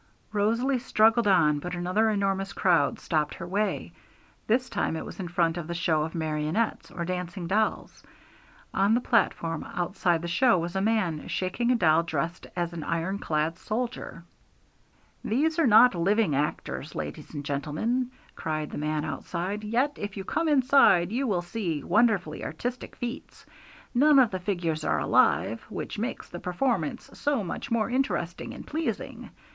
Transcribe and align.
Rosalie 0.33 0.79
struggled 0.79 1.27
on, 1.27 1.59
but 1.59 1.75
another 1.75 2.09
enormous 2.09 2.53
crowd 2.53 2.99
stopped 2.99 3.35
her 3.35 3.45
way. 3.45 3.93
This 4.47 4.67
time 4.67 4.95
it 4.95 5.05
was 5.05 5.19
in 5.19 5.27
front 5.27 5.57
of 5.57 5.67
the 5.67 5.75
show 5.75 6.01
of 6.01 6.15
marionettes, 6.15 6.89
or 6.89 7.05
dancing 7.05 7.45
dolls. 7.45 8.01
On 8.73 8.95
the 8.95 8.99
platform 8.99 9.63
outside 9.63 10.23
the 10.23 10.27
show 10.27 10.57
was 10.57 10.75
a 10.75 10.81
man, 10.81 11.27
shaking 11.27 11.69
a 11.69 11.75
doll 11.75 12.01
dressed 12.01 12.47
as 12.55 12.73
an 12.73 12.83
iron 12.83 13.19
clad 13.19 13.59
soldier. 13.59 14.23
'These 15.23 15.59
are 15.59 15.67
not 15.67 15.93
living 15.93 16.33
actors, 16.35 16.95
ladies 16.95 17.35
and 17.35 17.45
gentlemen,' 17.45 18.09
cried 18.35 18.71
the 18.71 18.79
man 18.79 19.05
outside; 19.05 19.63
'yet 19.63 19.99
if 19.99 20.17
you 20.17 20.23
come 20.23 20.47
inside 20.49 21.11
you 21.11 21.27
will 21.27 21.43
see 21.43 21.83
wonderfully 21.83 22.43
artistic 22.43 22.95
feats! 22.95 23.45
None 23.93 24.17
of 24.17 24.31
the 24.31 24.39
figures 24.39 24.83
are 24.83 24.97
alive, 24.99 25.63
which 25.69 25.99
makes 25.99 26.27
the 26.27 26.39
performance 26.39 27.07
so 27.13 27.43
much 27.43 27.69
more 27.69 27.87
interesting 27.87 28.51
and 28.55 28.65
pleasing. 28.65 29.29